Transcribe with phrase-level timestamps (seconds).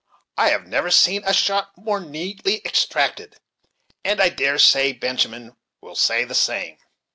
[0.35, 3.37] I have never seen a shot more neatly extracted;
[4.03, 6.79] and I dare say Benjamin will say the same."